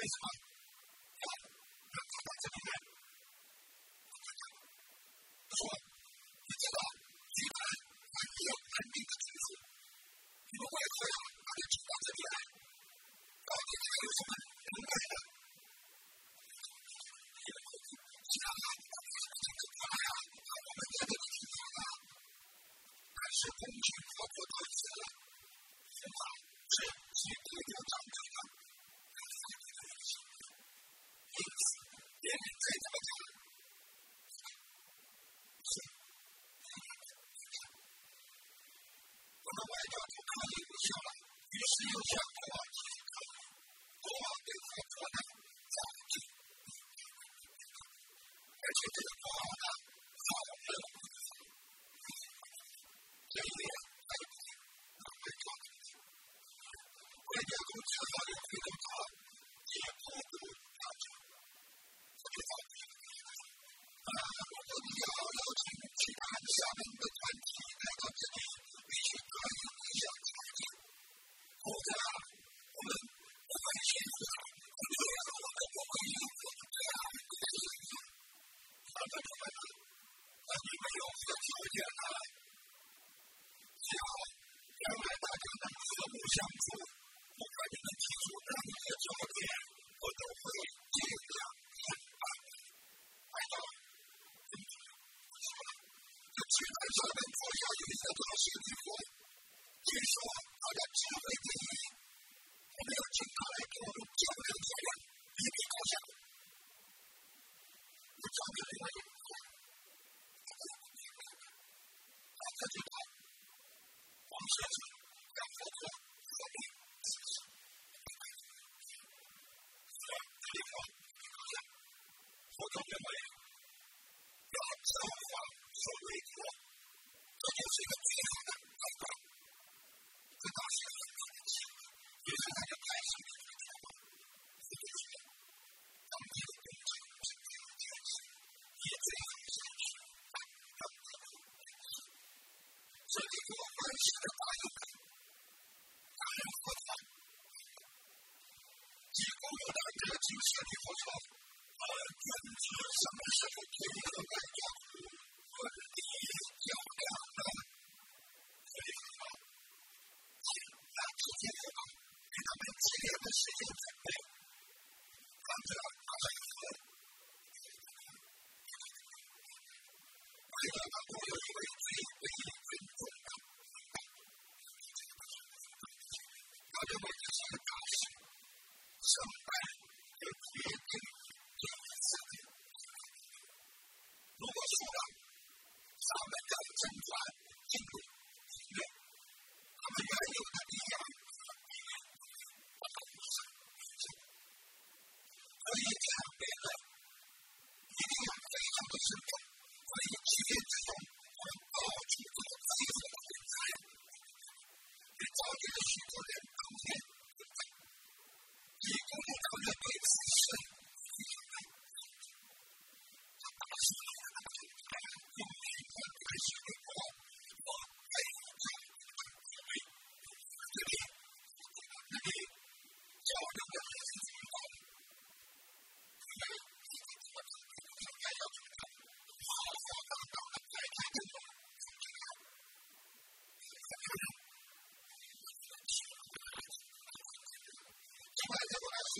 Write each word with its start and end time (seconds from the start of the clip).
Facebook 0.00 0.49
seal 41.80 42.00
shall 42.10 42.39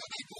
that 0.00 0.12
I 0.12 0.22
go 0.28 0.39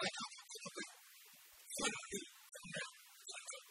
mereka 0.00 0.22
hukum 0.24 0.48
itu 0.48 0.82
firman 1.76 2.04
benar 2.50 2.88
untuk 3.20 3.62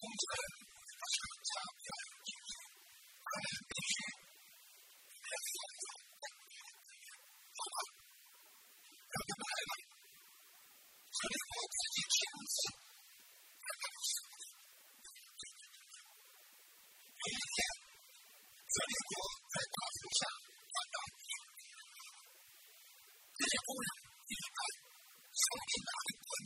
kemudian 0.00 0.54
delle 23.34 23.58
ora 23.66 23.92
in 25.74 25.82
mare 25.84 26.12
con 26.22 26.42